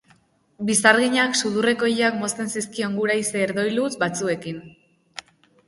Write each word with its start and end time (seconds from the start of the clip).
Bizarginak 0.69 1.37
sudurreko 1.41 1.91
ileak 1.93 2.17
mozten 2.23 2.51
zizkion 2.55 2.97
guraize 3.03 3.39
herdoildu 3.45 3.89
batzuekin. 4.07 4.61